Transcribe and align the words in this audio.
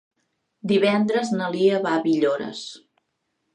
Divendres 0.71 1.35
na 1.35 1.51
Lia 1.57 1.83
va 1.85 1.93
a 1.97 2.01
Villores. 2.09 2.65